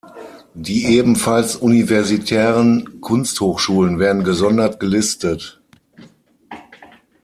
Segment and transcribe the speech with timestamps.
[0.55, 5.61] Die ebenfalls universitären Kunsthochschulen werden gesondert gelistet.